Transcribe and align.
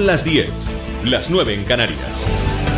Las 0.00 0.24
10, 0.24 0.48
las 1.04 1.28
9 1.28 1.52
en 1.52 1.64
Canarias. 1.64 2.69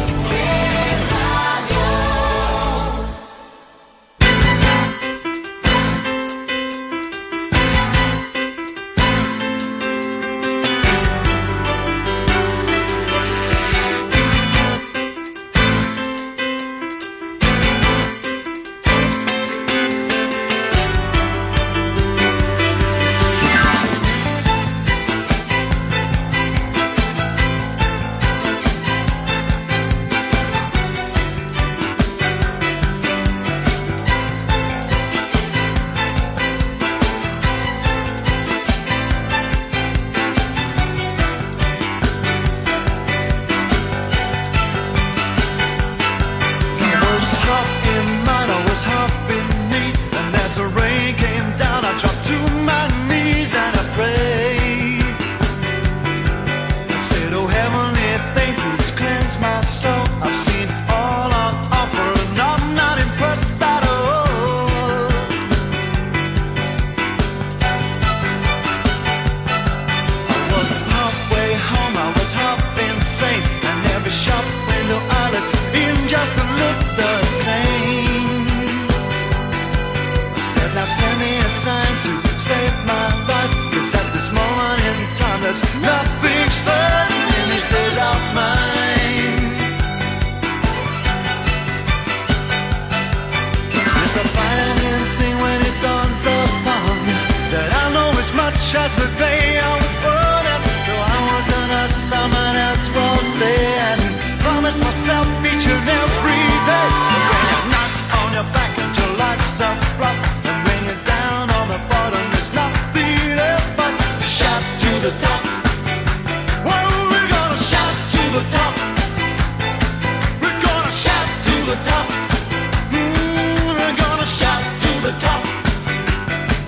Mm, 121.73 123.65
we're 123.79 123.97
gonna 123.97 124.27
shout 124.27 124.63
to 124.83 124.91
the 125.01 125.13
top. 125.25 125.43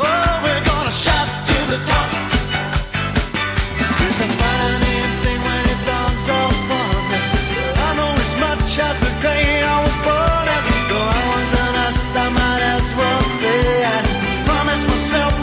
Oh, 0.00 0.40
we're 0.42 0.64
gonna 0.64 0.90
shout 0.90 1.28
to 1.44 1.56
the 1.72 1.78
top. 1.84 2.08
When. 7.10 7.22
I 7.76 7.90
know 7.98 8.12
as 8.16 8.32
much 8.40 8.78
as 8.80 8.96
the 9.04 9.12
day 9.20 9.62
I 9.62 9.76
was 9.84 9.96
born. 10.06 10.46
Though 10.88 11.08
I 11.12 11.24
was 11.36 11.50
an 11.64 11.74
ass, 11.84 12.16
I 12.16 12.26
might 12.32 12.62
as 12.74 12.88
well 12.96 13.20
stay. 13.36 13.84
Promise 14.46 14.84
myself 14.88 15.34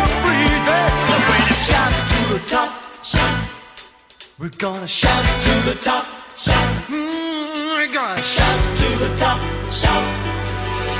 every 0.00 0.48
day. 0.68 0.88
We're 1.28 1.52
shout 1.68 1.92
to 2.12 2.18
the 2.32 2.40
top. 2.48 2.70
Shout. 3.04 3.36
We're 4.38 4.56
gonna 4.56 4.88
shout 4.88 5.24
to 5.42 5.52
the 5.68 5.74
top 5.82 6.15
the 8.98 9.14
top, 9.16 9.38
shout. 9.70 10.04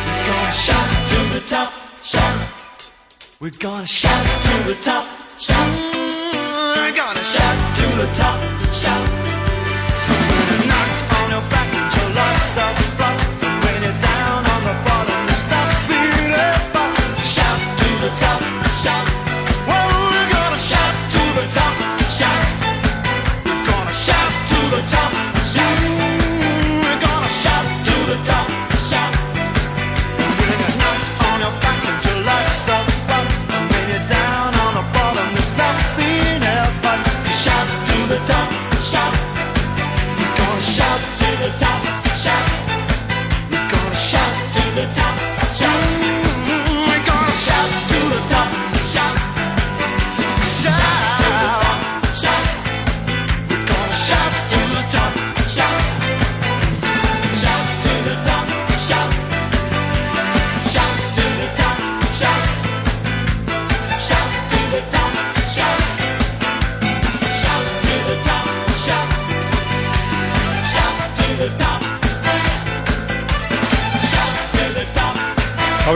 We're 0.05 0.27
gonna 0.29 0.53
shout 0.53 0.89
to 1.09 1.19
the 1.33 1.41
top, 1.47 1.73
shout. 2.03 2.37
We're 3.41 3.59
gonna 3.59 3.87
shout 3.87 4.25
to 4.45 4.55
the 4.69 4.77
top, 4.83 5.07
shout. 5.39 5.69
We're 6.77 6.93
mm, 6.93 6.97
gonna 6.97 7.25
shout 7.25 7.57
to 7.79 7.87
the 7.97 8.09
top, 8.13 8.39
shout. 8.73 9.07
So 10.05 10.13
when 10.13 10.45
the 10.53 10.59
knocks 10.69 11.01
on 11.17 11.27
your 11.33 11.45
back 11.49 11.69
and 11.73 11.89
your 11.97 12.11
locks 12.21 12.59
are 12.61 12.75
block, 13.01 13.17
and 13.49 13.57
when 13.65 13.79
you're 13.85 14.01
down 14.05 14.45
on 14.45 14.61
the 14.69 14.77
bottom, 14.85 15.21
you 15.29 15.37
stop 15.45 15.69
beat 15.89 16.37
a 16.37 16.47
spot. 16.69 16.93
Shout 17.25 17.61
to 17.81 17.89
the 18.05 18.11
top, 18.21 18.41
shout. 18.83 19.07
Well, 19.65 19.89
we're 20.13 20.31
gonna 20.37 20.61
shout 20.61 20.95
to 21.15 21.23
the 21.39 21.47
top, 21.57 21.75
shout. 22.13 22.45
We're 23.47 23.65
gonna 23.65 23.97
shout 24.05 24.33
to 24.53 24.59
the 24.75 24.83
top. 24.93 25.16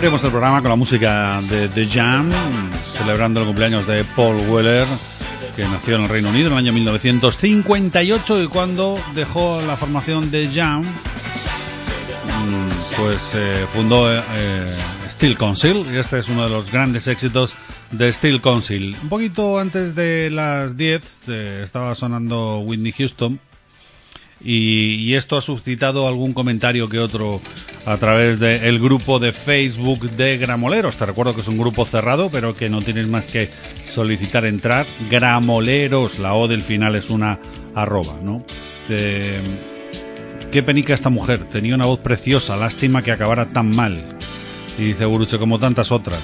Abrimos 0.01 0.25
el 0.25 0.31
programa 0.31 0.63
con 0.63 0.71
la 0.71 0.77
música 0.77 1.43
de 1.43 1.69
The 1.69 1.87
Jam, 1.87 2.31
celebrando 2.83 3.41
el 3.41 3.47
cumpleaños 3.47 3.87
de 3.87 4.03
Paul 4.03 4.37
Weller, 4.49 4.87
que 5.55 5.63
nació 5.65 5.97
en 5.97 6.05
el 6.05 6.09
Reino 6.09 6.31
Unido 6.31 6.47
en 6.47 6.55
el 6.55 6.59
año 6.59 6.73
1958 6.73 8.45
y 8.45 8.47
cuando 8.47 8.99
dejó 9.15 9.61
la 9.61 9.77
formación 9.77 10.31
de 10.31 10.51
Jam, 10.51 10.85
mm, 10.85 12.97
pues 12.97 13.33
eh, 13.35 13.67
fundó 13.75 14.11
eh, 14.11 14.75
Steel 15.11 15.37
Council 15.37 15.85
y 15.93 15.99
este 15.99 16.21
es 16.21 16.31
uno 16.31 16.45
de 16.45 16.49
los 16.49 16.73
grandes 16.73 17.07
éxitos 17.07 17.53
de 17.91 18.11
Steel 18.11 18.41
Council. 18.41 18.97
Un 19.03 19.11
poquito 19.11 19.59
antes 19.59 19.95
de 19.95 20.31
las 20.31 20.79
10 20.79 21.19
eh, 21.29 21.61
estaba 21.63 21.95
sonando 21.95 22.61
Whitney 22.61 22.93
Houston 22.93 23.39
y, 24.43 25.15
esto 25.15 25.37
ha 25.37 25.43
suscitado 25.43 26.09
algún 26.09 26.33
comentario 26.33 26.89
que 26.89 26.99
otro 26.99 27.41
a 27.85 27.97
través 27.97 28.39
del 28.39 28.79
grupo 28.79 29.19
de 29.19 29.33
Facebook 29.33 30.11
de 30.13 30.39
Gramoleros. 30.39 30.97
Te 30.97 31.07
recuerdo 31.07 31.35
que 31.35 31.43
es 31.43 31.49
un 31.49 31.59
grupo 31.59 31.85
cerrado, 31.85 32.31
pero 32.31 32.57
que 32.57 32.69
no 32.69 32.81
tienes 32.83 33.09
más 33.09 33.27
que 33.27 33.51
solicitar 33.87 34.47
entrar. 34.47 34.87
Gramoleros, 35.11 36.19
la 36.19 36.35
O 36.35 36.49
del 36.49 36.63
final 36.63 36.95
es 36.95 37.11
una 37.11 37.39
arroba, 37.75 38.19
¿no? 38.23 38.39
Qué 38.89 40.63
penica 40.65 40.95
esta 40.95 41.11
mujer, 41.11 41.41
tenía 41.45 41.75
una 41.75 41.87
voz 41.87 42.01
preciosa, 42.01 42.57
lástima 42.57 43.03
que 43.03 43.13
acabara 43.13 43.47
tan 43.47 43.75
mal. 43.75 44.05
Y 44.79 44.85
dice 44.85 45.05
Guruche, 45.05 45.39
como 45.39 45.59
tantas 45.59 45.93
otras. 45.93 46.21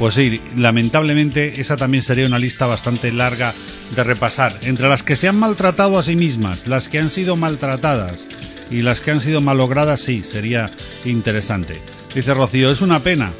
Pues 0.00 0.14
sí, 0.14 0.40
lamentablemente 0.56 1.60
esa 1.60 1.76
también 1.76 2.02
sería 2.02 2.26
una 2.26 2.38
lista 2.38 2.64
bastante 2.64 3.12
larga 3.12 3.52
de 3.94 4.02
repasar. 4.02 4.58
Entre 4.62 4.88
las 4.88 5.02
que 5.02 5.14
se 5.14 5.28
han 5.28 5.38
maltratado 5.38 5.98
a 5.98 6.02
sí 6.02 6.16
mismas, 6.16 6.66
las 6.66 6.88
que 6.88 6.98
han 6.98 7.10
sido 7.10 7.36
maltratadas 7.36 8.26
y 8.70 8.80
las 8.80 9.02
que 9.02 9.10
han 9.10 9.20
sido 9.20 9.42
malogradas, 9.42 10.00
sí, 10.00 10.22
sería 10.22 10.70
interesante. 11.04 11.82
Dice 12.14 12.32
Rocío, 12.32 12.70
es 12.70 12.80
una 12.80 13.02
pena. 13.02 13.34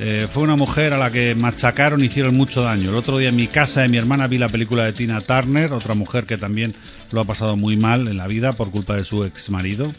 Eh, 0.00 0.26
fue 0.32 0.44
una 0.44 0.56
mujer 0.56 0.94
a 0.94 0.96
la 0.96 1.10
que 1.10 1.34
machacaron 1.34 2.02
hicieron 2.02 2.34
mucho 2.34 2.62
daño. 2.62 2.88
El 2.88 2.96
otro 2.96 3.18
día 3.18 3.28
en 3.28 3.36
mi 3.36 3.48
casa 3.48 3.82
de 3.82 3.90
mi 3.90 3.98
hermana 3.98 4.28
vi 4.28 4.38
la 4.38 4.48
película 4.48 4.86
de 4.86 4.94
Tina 4.94 5.20
Turner, 5.20 5.74
otra 5.74 5.92
mujer 5.92 6.24
que 6.24 6.38
también 6.38 6.74
lo 7.12 7.20
ha 7.20 7.26
pasado 7.26 7.54
muy 7.58 7.76
mal 7.76 8.08
en 8.08 8.16
la 8.16 8.26
vida 8.26 8.54
por 8.54 8.70
culpa 8.70 8.96
de 8.96 9.04
su 9.04 9.24
ex 9.24 9.50
marido. 9.50 9.92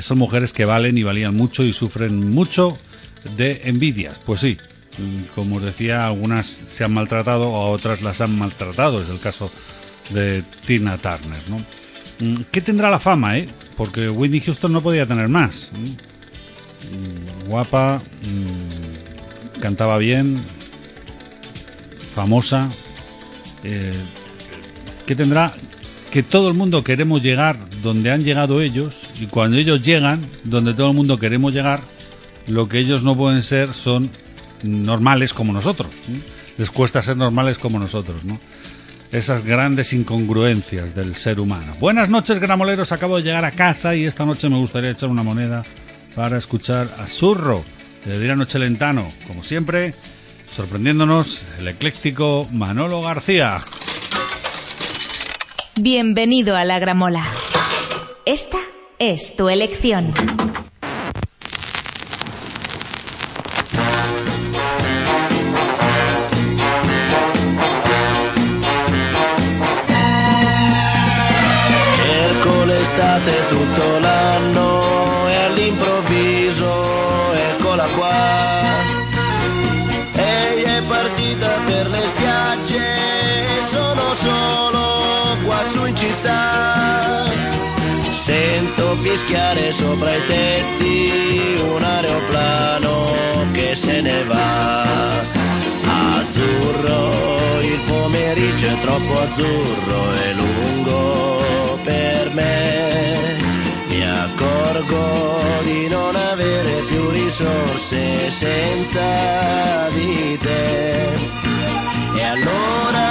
Son 0.00 0.18
mujeres 0.18 0.52
que 0.52 0.64
valen 0.64 0.98
y 0.98 1.04
valían 1.04 1.36
mucho 1.36 1.62
y 1.62 1.72
sufren 1.72 2.32
mucho 2.32 2.76
de 3.36 3.62
envidias. 3.64 4.20
Pues 4.26 4.40
sí, 4.40 4.58
como 5.34 5.56
os 5.56 5.62
decía, 5.62 6.06
algunas 6.06 6.46
se 6.46 6.84
han 6.84 6.92
maltratado, 6.92 7.54
a 7.56 7.70
otras 7.70 8.02
las 8.02 8.20
han 8.20 8.38
maltratado. 8.38 9.02
Es 9.02 9.08
el 9.08 9.18
caso 9.18 9.50
de 10.10 10.42
Tina 10.66 10.98
Turner. 10.98 11.40
Mm, 12.20 12.42
¿Qué 12.50 12.60
tendrá 12.60 12.90
la 12.90 12.98
fama, 12.98 13.38
eh? 13.38 13.48
Porque 13.76 14.08
Whitney 14.08 14.40
Houston 14.40 14.72
no 14.72 14.82
podía 14.82 15.06
tener 15.06 15.28
más. 15.28 15.72
Mm, 15.74 17.48
guapa, 17.48 18.02
mm, 18.22 19.60
cantaba 19.60 19.98
bien, 19.98 20.42
famosa. 22.14 22.70
Eh, 23.62 23.92
¿Qué 25.06 25.16
tendrá? 25.16 25.54
Que 26.10 26.22
todo 26.22 26.48
el 26.48 26.54
mundo 26.54 26.84
queremos 26.84 27.22
llegar 27.22 27.58
donde 27.82 28.10
han 28.10 28.22
llegado 28.22 28.60
ellos 28.60 29.08
y 29.20 29.26
cuando 29.26 29.56
ellos 29.56 29.82
llegan 29.82 30.26
donde 30.44 30.72
todo 30.72 30.90
el 30.90 30.96
mundo 30.96 31.18
queremos 31.18 31.52
llegar, 31.52 31.80
lo 32.46 32.68
que 32.68 32.78
ellos 32.78 33.02
no 33.02 33.16
pueden 33.16 33.42
ser 33.42 33.74
son 33.74 34.10
normales 34.64 35.32
como 35.32 35.52
nosotros. 35.52 35.92
Les 36.58 36.70
cuesta 36.70 37.02
ser 37.02 37.16
normales 37.16 37.58
como 37.58 37.78
nosotros, 37.78 38.24
¿no? 38.24 38.38
Esas 39.12 39.44
grandes 39.44 39.92
incongruencias 39.92 40.94
del 40.94 41.14
ser 41.14 41.38
humano. 41.38 41.74
Buenas 41.78 42.08
noches, 42.08 42.40
gramoleros. 42.40 42.90
Acabo 42.90 43.16
de 43.16 43.22
llegar 43.22 43.44
a 43.44 43.52
casa 43.52 43.94
y 43.94 44.04
esta 44.04 44.24
noche 44.24 44.48
me 44.48 44.58
gustaría 44.58 44.90
echar 44.90 45.08
una 45.08 45.22
moneda 45.22 45.62
para 46.14 46.38
escuchar 46.38 46.94
a 46.98 47.06
Zurro 47.06 47.64
de 48.04 48.18
Dirano 48.18 48.44
Chelentano. 48.44 49.06
Como 49.26 49.42
siempre, 49.42 49.94
sorprendiéndonos, 50.50 51.44
el 51.58 51.68
ecléctico 51.68 52.48
Manolo 52.50 53.02
García. 53.02 53.60
Bienvenido 55.76 56.56
a 56.56 56.64
la 56.64 56.78
gramola. 56.78 57.26
Esta 58.26 58.58
es 58.98 59.36
tu 59.36 59.48
elección. 59.48 60.14
Fischiare 89.14 89.70
sopra 89.70 90.12
i 90.12 90.26
tetti 90.26 91.60
un 91.62 91.80
aeroplano 91.80 93.06
che 93.52 93.76
se 93.76 94.00
ne 94.00 94.24
va. 94.24 94.82
Azzurro, 96.18 97.60
il 97.60 97.78
pomeriggio 97.86 98.66
è 98.66 98.80
troppo 98.80 99.20
azzurro 99.20 100.12
e 100.24 100.32
lungo 100.32 101.78
per 101.84 102.30
me. 102.32 103.36
Mi 103.86 104.02
accorgo 104.04 105.62
di 105.62 105.86
non 105.86 106.16
avere 106.16 106.82
più 106.88 107.08
risorse 107.10 108.30
senza 108.30 109.88
di 109.90 110.36
te. 110.38 111.06
E 112.16 112.24
allora 112.24 113.06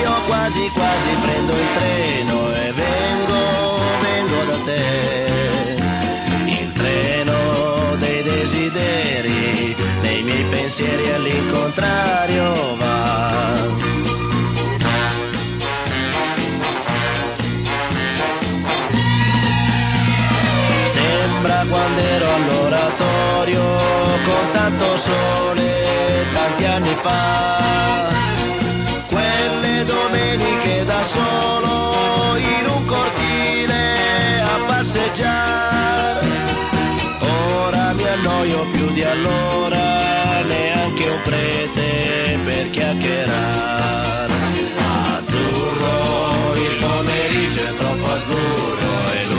io 0.00 0.12
quasi 0.28 0.70
quasi 0.74 1.10
prendo 1.20 1.52
il 1.52 1.68
treno 1.74 2.39
pensieri 10.80 11.10
all'incontrario 11.12 12.76
va. 12.76 13.28
Sembra 20.86 21.64
quando 21.68 22.00
ero 22.00 22.28
all'oratorio 22.34 23.62
con 24.24 24.50
tanto 24.52 24.96
sole 24.96 26.26
tanti 26.32 26.64
anni 26.64 26.94
fa. 26.94 28.08
Quelle 29.08 29.84
domeniche 29.84 30.84
da 30.86 31.04
solo 31.04 32.36
in 32.36 32.66
un 32.66 32.84
cortile 32.86 34.40
a 34.40 34.58
passeggiare. 34.66 36.28
Ora 37.18 37.92
mi 37.92 38.04
annoio 38.04 38.64
più 38.72 38.90
di 38.92 39.02
allora, 39.02 39.99
un 41.10 41.22
prete 41.22 42.38
per 42.44 42.70
chiacchierare. 42.70 44.32
Azzurro, 45.16 46.54
il 46.54 46.76
pomeriggio 46.80 47.60
è 47.60 47.74
troppo 47.76 48.06
azzurro 48.06 49.29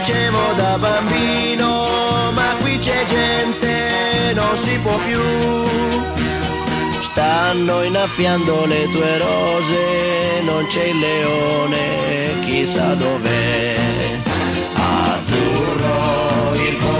facevo 0.00 0.52
da 0.56 0.78
bambino, 0.78 2.32
ma 2.32 2.54
qui 2.60 2.78
c'è 2.78 3.04
gente, 3.06 4.32
non 4.34 4.56
si 4.56 4.78
può 4.78 4.96
più. 4.98 5.20
Stanno 7.02 7.82
innaffiando 7.82 8.64
le 8.66 8.88
tue 8.90 9.18
rose, 9.18 10.40
non 10.44 10.64
c'è 10.66 10.84
il 10.84 10.98
leone, 10.98 12.40
chissà 12.40 12.94
dov'è. 12.94 13.78
Azzurro, 14.74 16.54
il 16.54 16.76
pomeriggio 16.76 16.99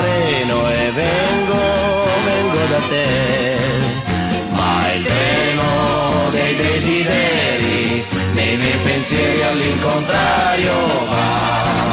treno 0.00 0.70
e 0.70 0.90
vengo, 1.00 1.60
vengo 2.24 2.62
da 2.72 2.80
te. 2.90 3.06
Ma 4.50 4.92
il 4.94 5.02
treno 5.04 6.28
dei 6.30 6.54
desideri, 6.56 8.04
nei 8.32 8.56
miei 8.56 8.78
pensieri 8.82 9.42
all'incontrario 9.42 10.72
va. 11.10 11.87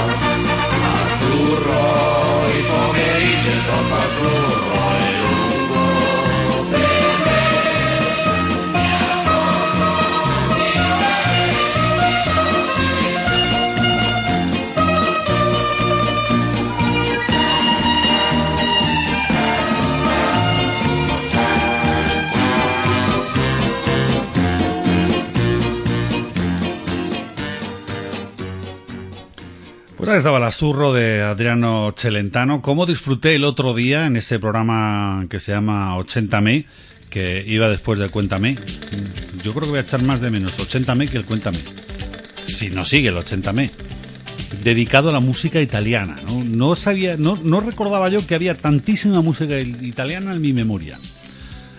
Pues 29.98 30.10
ahí 30.10 30.18
estaba 30.18 30.40
el 30.40 30.44
azurro 30.44 30.92
de 30.92 31.22
Adriano 31.22 31.94
Celentano. 31.98 32.62
¿Cómo 32.62 32.86
disfruté 32.86 33.36
el 33.36 33.46
otro 33.46 33.74
día 33.74 34.08
en 34.08 34.18
ese 34.18 34.40
programa 34.40 35.25
que 35.30 35.40
se 35.40 35.54
llama 35.54 35.96
80me, 35.96 36.66
que 37.10 37.46
iba 37.48 37.70
después 37.70 37.98
de 37.98 38.10
Cuéntame? 38.10 38.56
Yo 39.42 39.54
creo 39.54 39.64
que 39.64 39.70
voy 39.70 39.78
a 39.78 39.84
echar 39.84 40.04
más 40.04 40.20
de 40.20 40.30
menos 40.30 40.60
80me 40.60 41.08
que 41.08 41.16
el 41.16 41.25
Cuéntame. 41.25 41.60
Si 42.46 42.70
no 42.70 42.84
sigue 42.84 43.08
el 43.08 43.16
80me. 43.16 43.72
Dedicado 44.62 45.12
a 45.12 45.14
la 45.14 45.22
música 45.22 45.62
italiana. 45.62 46.18
No, 46.28 46.44
no 46.44 46.75
sabía, 46.75 47.16
no, 47.16 47.62
recordaba 47.62 48.10
yo 48.10 48.28
que 48.28 48.36
había 48.36 48.54
tantísima 48.54 49.22
música 49.22 49.62
italiana 49.62 50.34
en 50.34 50.42
mi 50.42 50.52
memoria. 50.52 51.00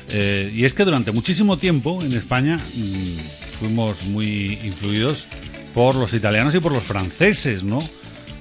Eh, 0.08 0.50
y 0.54 0.64
es 0.64 0.73
que 0.73 0.87
durante 0.87 1.12
muchísimo 1.12 1.58
tiempo 1.58 2.02
en 2.02 2.14
España 2.14 2.56
mm, 2.56 3.58
fuimos 3.58 4.04
muy 4.06 4.58
influidos 4.64 5.26
por 5.75 5.96
los 5.96 6.14
italianos 6.14 6.54
y 6.54 6.61
por 6.61 6.73
los 6.73 6.82
franceses, 6.82 7.62
¿no? 7.62 7.80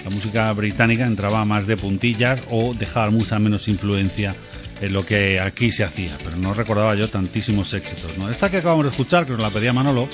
La 0.05 0.12
música 0.12 0.53
británica 0.53 1.03
entraba 1.05 1.43
más 1.45 1.65
de 1.65 1.77
puntillas 1.77 2.39
o 2.51 2.75
dejaba 2.75 3.09
mucha 3.09 3.39
menos 3.39 3.67
influencia 3.67 4.35
en 4.79 4.93
lo 4.93 5.03
que 5.03 5.39
aquí 5.39 5.71
se 5.71 5.83
hacía, 5.83 6.15
pero 6.24 6.38
no 6.38 6.53
recordaba 6.53 6.93
yo 6.93 7.09
tantísimos 7.09 7.74
éxitos, 7.74 8.15
¿no? 8.19 8.29
Esta 8.29 8.51
que 8.51 8.57
acabamos 8.57 8.85
de 8.85 8.91
escuchar, 8.91 9.25
que 9.25 9.31
nos 9.31 9.41
la 9.41 9.50
pedía 9.50 9.74
Manolo, 9.74 10.07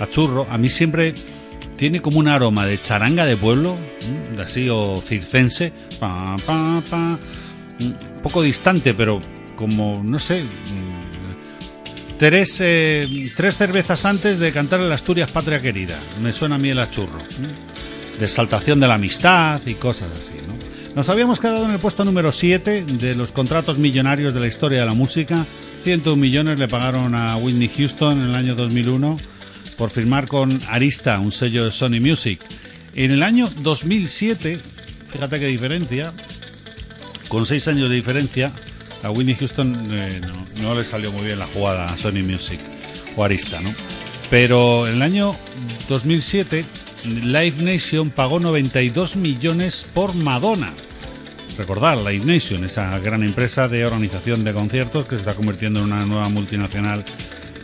a 0.00 0.06
churro, 0.06 0.46
a 0.48 0.56
mí 0.56 0.70
siempre 0.70 1.12
tiene 1.76 2.00
como 2.00 2.20
un 2.20 2.28
aroma 2.28 2.64
de 2.64 2.80
charanga 2.80 3.26
de 3.26 3.36
pueblo, 3.36 3.76
¿m? 4.32 4.42
así 4.42 4.70
o 4.70 4.96
circense, 4.96 5.74
pa, 6.00 6.36
pa, 6.46 6.82
pa, 6.88 7.18
poco 8.22 8.40
distante, 8.40 8.94
pero 8.94 9.20
como, 9.56 10.02
no 10.02 10.18
sé, 10.18 10.44
tres, 12.18 12.60
eh, 12.60 13.30
tres 13.36 13.58
cervezas 13.58 14.06
antes 14.06 14.38
de 14.38 14.52
cantar 14.52 14.80
el 14.80 14.90
Asturias 14.90 15.30
Patria 15.30 15.60
Querida. 15.60 15.98
Me 16.22 16.32
suena 16.32 16.54
a 16.54 16.58
mí 16.58 16.70
el 16.70 16.78
achurro. 16.78 17.18
De 18.18 18.26
exaltación 18.26 18.80
de 18.80 18.88
la 18.88 18.94
amistad 18.94 19.60
y 19.66 19.74
cosas 19.74 20.08
así, 20.12 20.34
¿no? 20.46 20.54
Nos 20.94 21.08
habíamos 21.08 21.40
quedado 21.40 21.64
en 21.64 21.72
el 21.72 21.80
puesto 21.80 22.04
número 22.04 22.30
7 22.30 22.84
de 22.84 23.14
los 23.16 23.32
contratos 23.32 23.78
millonarios 23.78 24.32
de 24.32 24.38
la 24.38 24.46
historia 24.46 24.80
de 24.80 24.86
la 24.86 24.94
música. 24.94 25.44
101 25.82 26.20
millones 26.20 26.58
le 26.58 26.68
pagaron 26.68 27.16
a 27.16 27.36
Whitney 27.36 27.68
Houston 27.76 28.22
en 28.22 28.28
el 28.30 28.34
año 28.36 28.54
2001 28.54 29.16
por 29.76 29.90
firmar 29.90 30.28
con 30.28 30.60
Arista, 30.68 31.18
un 31.18 31.32
sello 31.32 31.64
de 31.64 31.72
Sony 31.72 32.00
Music. 32.00 32.40
En 32.94 33.10
el 33.10 33.24
año 33.24 33.50
2007, 33.60 34.60
fíjate 35.08 35.40
qué 35.40 35.46
diferencia, 35.46 36.12
con 37.28 37.44
seis 37.44 37.66
años 37.66 37.88
de 37.88 37.96
diferencia, 37.96 38.52
a 39.02 39.10
Whitney 39.10 39.34
Houston 39.34 39.74
eh, 39.90 40.20
no, 40.24 40.62
no 40.62 40.74
le 40.76 40.84
salió 40.84 41.10
muy 41.10 41.24
bien 41.24 41.40
la 41.40 41.46
jugada 41.48 41.86
a 41.86 41.98
Sony 41.98 42.22
Music 42.24 42.60
o 43.16 43.24
Arista, 43.24 43.60
¿no? 43.60 43.74
Pero 44.30 44.86
en 44.86 44.94
el 44.94 45.02
año 45.02 45.36
2007, 45.88 46.64
Live 47.04 47.62
Nation 47.62 48.10
pagó 48.10 48.40
92 48.40 49.16
millones 49.16 49.86
por 49.92 50.14
Madonna. 50.14 50.72
Recordar, 51.58 51.98
Live 51.98 52.24
Nation, 52.24 52.64
esa 52.64 52.98
gran 52.98 53.22
empresa 53.22 53.68
de 53.68 53.84
organización 53.84 54.42
de 54.42 54.52
conciertos 54.52 55.04
que 55.04 55.10
se 55.10 55.16
está 55.16 55.34
convirtiendo 55.34 55.80
en 55.80 55.86
una 55.86 56.06
nueva 56.06 56.28
multinacional 56.28 57.04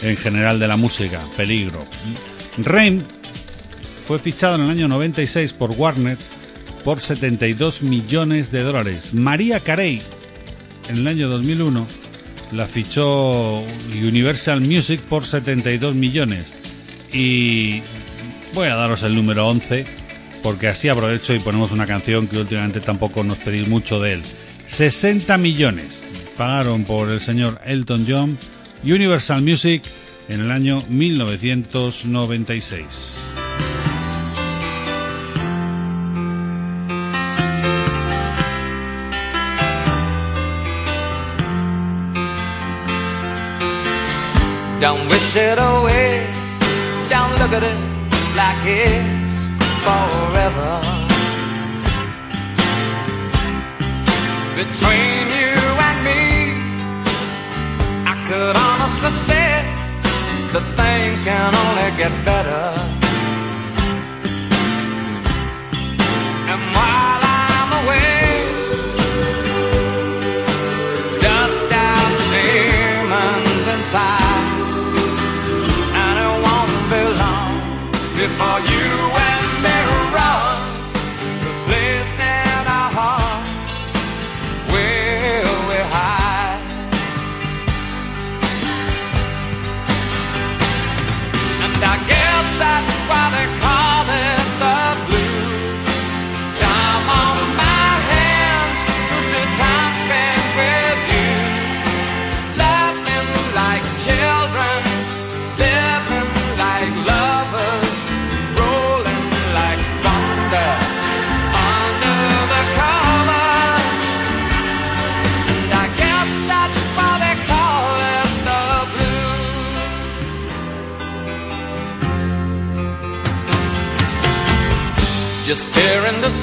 en 0.03 0.17
general 0.17 0.61
de 0.61 0.69
la 0.69 0.77
música, 0.77 1.21
peligro. 1.37 1.81
Rain 2.59 3.03
fue 4.07 4.19
fichado 4.19 4.57
en 4.57 4.63
el 4.63 4.71
año 4.71 4.89
96 4.89 5.53
por 5.55 5.71
Warner 5.71 6.19
por 6.85 7.01
72 7.01 7.83
millones 7.83 8.51
de 8.53 8.63
dólares. 8.63 9.15
María 9.15 9.61
Carey 9.61 10.03
en 10.89 10.97
el 10.99 11.07
año 11.07 11.29
2001 11.29 11.87
la 12.53 12.67
fichó 12.67 13.63
Universal 13.95 14.61
Music 14.61 15.01
por 15.01 15.27
72 15.27 15.95
millones. 15.95 16.47
Y 17.13 17.83
voy 18.55 18.69
a 18.69 18.75
daros 18.75 19.03
el 19.03 19.15
número 19.15 19.47
11 19.49 19.85
porque 20.43 20.69
así 20.69 20.89
aprovecho 20.89 21.35
y 21.35 21.41
ponemos 21.41 21.71
una 21.71 21.87
canción 21.87 22.27
que 22.27 22.39
últimamente 22.39 22.81
tampoco 22.81 23.23
nos 23.23 23.37
pedís 23.39 23.69
mucho 23.69 24.01
de 24.01 24.15
él. 24.15 24.23
60 24.67 25.37
millones 25.39 26.03
pagaron 26.37 26.83
por 26.85 27.09
el 27.11 27.21
señor 27.21 27.61
Elton 27.65 28.05
John 28.09 28.37
Universal 28.83 29.43
Music 29.43 29.85
en 30.29 30.41
el 30.41 30.51
año 30.51 30.83
1996. 30.89 32.87
Don't 44.81 45.09
wish 45.11 45.37
it 45.37 45.59
away. 45.59 46.27
Don't 47.11 47.39
look 47.39 47.53
at 47.53 47.63
it 47.63 48.00
like 48.41 48.65
it's 48.65 49.35
forever. 49.85 50.75
Between 54.61 55.25
you 55.41 55.59
and 55.89 55.99
me, 56.09 56.25
I 58.13 58.15
could 58.29 58.57
honestly 58.67 59.13
say 59.29 59.53
that 60.53 60.65
things 60.81 61.21
can 61.29 61.51
only 61.65 61.89
get 62.03 62.13
better. 62.31 62.67
And 66.53 66.61
while 66.77 67.23
I'm 67.43 67.71
away, 67.81 68.21
dust 71.25 71.73
out 71.89 72.11
the 72.19 72.27
demons 72.33 73.67
inside. 73.75 74.30
Are 78.41 78.59
you 78.63 78.70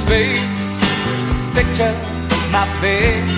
face, 0.07 0.77
picture 1.53 1.93
my 2.51 2.65
face. 2.81 3.36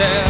Yeah. 0.00 0.29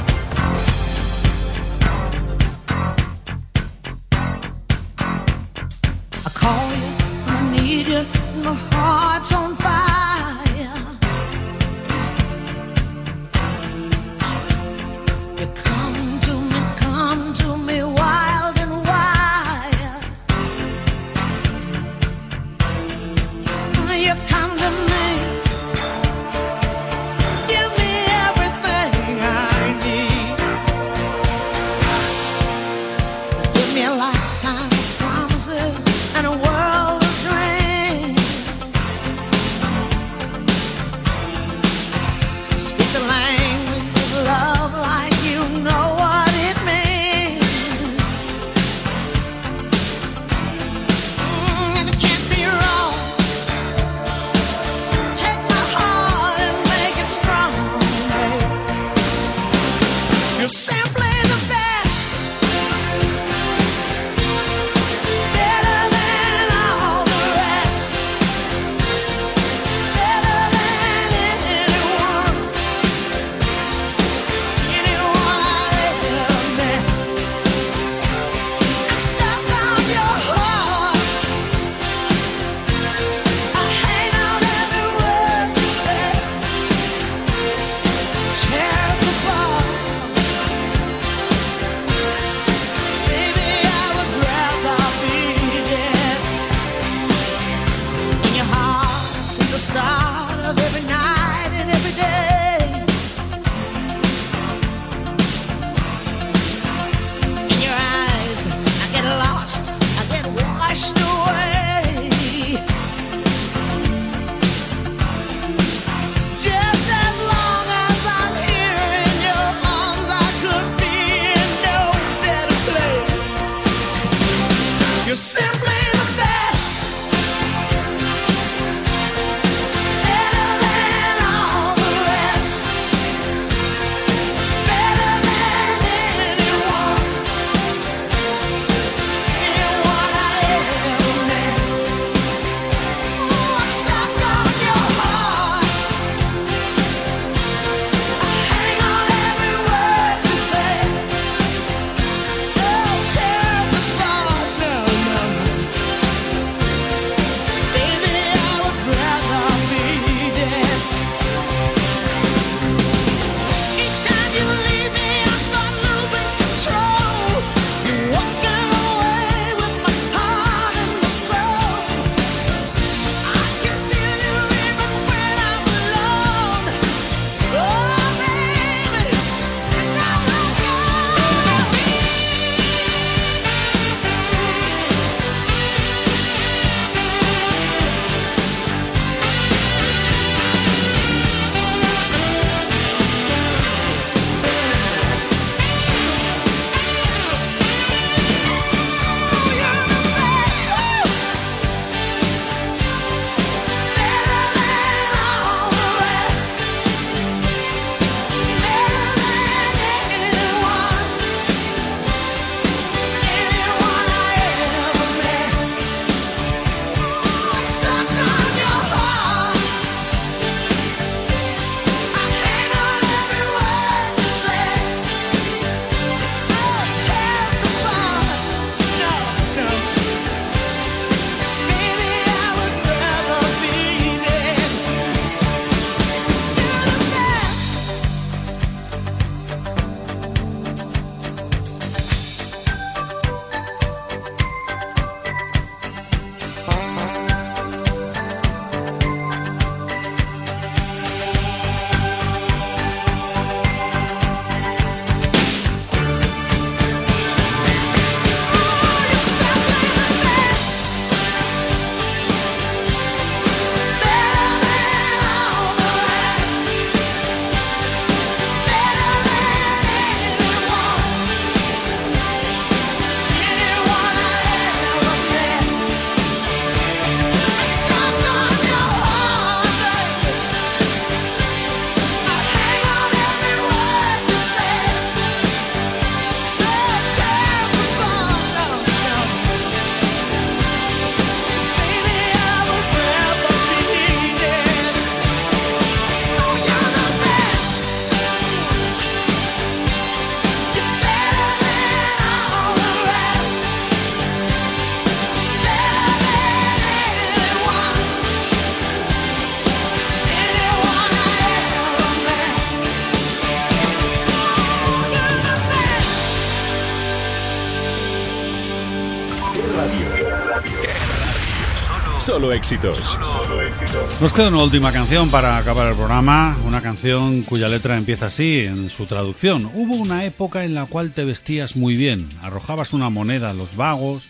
Solo 322.71 323.61
éxitos. 323.61 324.21
Nos 324.21 324.31
queda 324.31 324.47
una 324.47 324.63
última 324.63 324.93
canción 324.93 325.29
para 325.29 325.57
acabar 325.57 325.89
el 325.89 325.95
programa, 325.95 326.57
una 326.65 326.81
canción 326.81 327.41
cuya 327.41 327.67
letra 327.67 327.97
empieza 327.97 328.27
así 328.27 328.61
en 328.61 328.89
su 328.89 329.07
traducción. 329.07 329.69
Hubo 329.73 329.95
una 329.95 330.23
época 330.23 330.63
en 330.63 330.73
la 330.73 330.85
cual 330.85 331.11
te 331.11 331.25
vestías 331.25 331.75
muy 331.75 331.97
bien, 331.97 332.29
arrojabas 332.41 332.93
una 332.93 333.09
moneda 333.09 333.49
a 333.49 333.53
los 333.53 333.75
vagos 333.75 334.23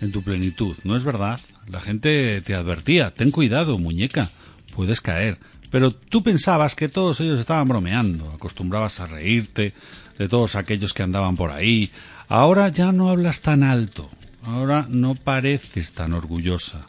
en 0.00 0.10
tu 0.10 0.22
plenitud, 0.22 0.76
¿no 0.82 0.96
es 0.96 1.04
verdad? 1.04 1.38
La 1.68 1.80
gente 1.80 2.40
te 2.40 2.56
advertía, 2.56 3.12
ten 3.12 3.30
cuidado, 3.30 3.78
muñeca, 3.78 4.30
puedes 4.74 5.00
caer. 5.00 5.38
Pero 5.70 5.92
tú 5.92 6.24
pensabas 6.24 6.74
que 6.74 6.88
todos 6.88 7.20
ellos 7.20 7.38
estaban 7.38 7.68
bromeando, 7.68 8.32
acostumbrabas 8.32 8.98
a 8.98 9.06
reírte 9.06 9.74
de 10.18 10.26
todos 10.26 10.56
aquellos 10.56 10.92
que 10.92 11.04
andaban 11.04 11.36
por 11.36 11.52
ahí. 11.52 11.92
Ahora 12.26 12.68
ya 12.68 12.90
no 12.90 13.10
hablas 13.10 13.42
tan 13.42 13.62
alto, 13.62 14.10
ahora 14.42 14.88
no 14.90 15.14
pareces 15.14 15.92
tan 15.92 16.14
orgullosa 16.14 16.88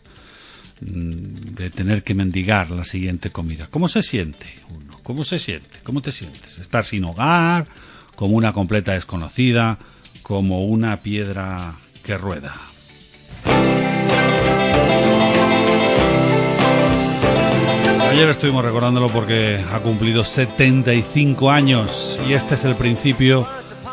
de 0.80 1.70
tener 1.70 2.04
que 2.04 2.14
mendigar 2.14 2.72
la 2.72 2.86
siguiente 2.86 3.32
comida. 3.32 3.68
¿Cómo 3.70 3.88
se 3.88 4.04
siente 4.04 4.46
uno? 4.70 5.00
¿Cómo 5.04 5.24
se 5.24 5.40
siente? 5.40 5.80
¿Cómo 5.84 6.02
te 6.02 6.12
sientes? 6.12 6.60
Estar 6.60 6.86
sin 6.86 7.04
hogar, 7.06 7.68
como 8.16 8.36
una 8.36 8.54
completa 8.54 8.94
desconocida, 8.94 9.80
como 10.22 10.66
una 10.66 10.98
piedra 10.98 11.76
que 12.04 12.18
rueda. 12.18 12.56
Ayer 18.10 18.30
estuvimos 18.30 18.64
recordándolo 18.64 19.10
porque 19.10 19.64
ha 19.72 19.80
cumplido 19.80 20.24
75 20.24 21.52
años 21.52 22.20
y 22.28 22.34
este 22.34 22.56
es 22.56 22.66
el 22.66 22.76
principio 22.76 23.48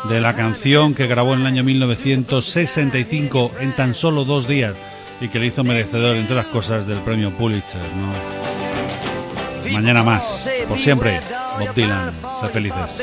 de 0.09 0.21
la 0.21 0.35
canción 0.35 0.95
que 0.95 1.07
grabó 1.07 1.33
en 1.33 1.41
el 1.41 1.47
año 1.47 1.63
1965 1.63 3.51
en 3.59 3.71
tan 3.73 3.93
solo 3.93 4.25
dos 4.25 4.47
días 4.47 4.73
y 5.21 5.27
que 5.29 5.39
le 5.39 5.47
hizo 5.47 5.63
merecedor, 5.63 6.15
entre 6.15 6.35
las 6.35 6.47
cosas, 6.47 6.85
del 6.87 6.99
premio 6.99 7.31
Pulitzer. 7.31 7.81
¿no? 7.81 9.71
Mañana 9.71 10.03
más, 10.03 10.49
por 10.67 10.79
siempre, 10.79 11.19
Bob 11.59 11.73
Dylan. 11.73 12.11
Sé 12.41 12.47
felices. 12.49 13.01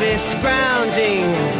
Be 0.00 0.16
scrounging 0.16 1.59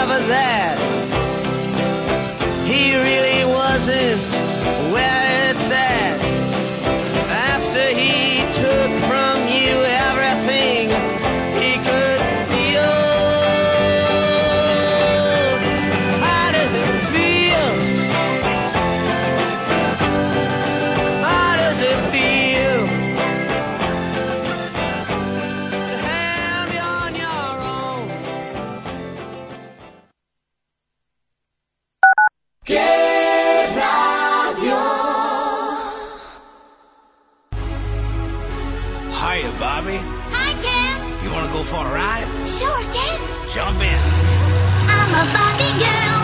ever 0.00 0.18
there. 0.26 0.59
For 41.70 41.86
a 41.86 41.94
ride? 41.94 42.26
Sure, 42.46 42.82
Ken. 42.94 43.18
Jump 43.54 43.78
in. 43.80 44.00
I'm 44.90 45.12
a 45.14 45.24
Barbie 45.34 45.76
girl 45.78 46.22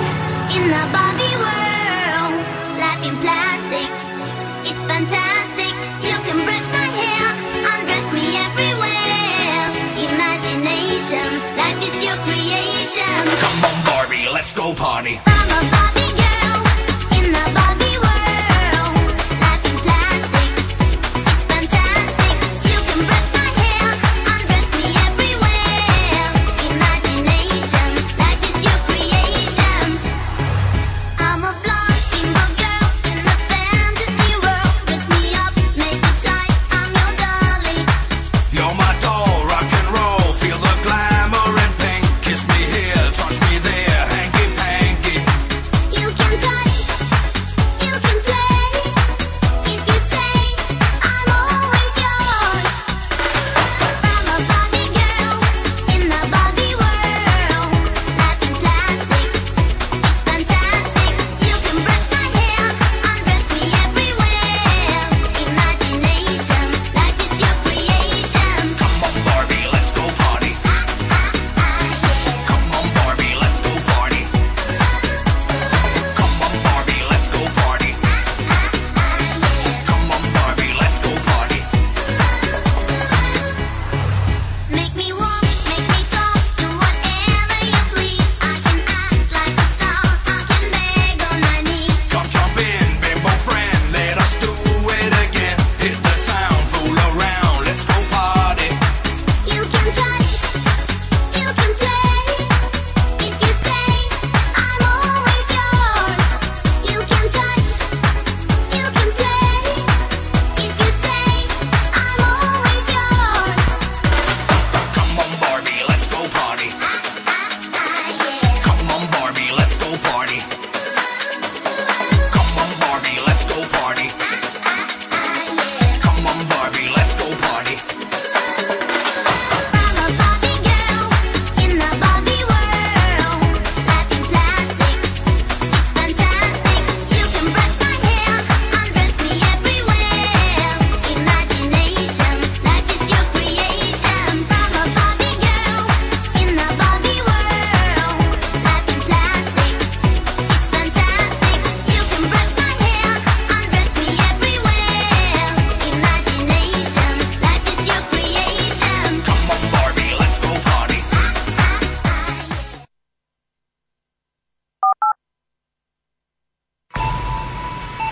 in 0.56 0.62
the 0.74 0.82
Barbie 0.90 1.36
world. 1.44 2.34
Life 2.82 3.02
in 3.08 3.14
plastic, 3.22 3.90
it's 4.68 4.84
fantastic. 4.90 5.25